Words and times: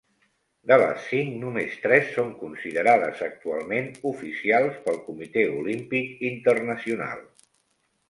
De 0.69 0.77
les 0.83 1.03
cinc, 1.09 1.35
només 1.43 1.75
tres 1.83 2.09
són 2.15 2.31
considerades 2.39 3.23
actualment 3.29 3.93
oficials 4.15 4.83
pel 4.89 5.01
Comitè 5.11 5.47
Olímpic 5.63 6.29
Internacional. 6.35 7.27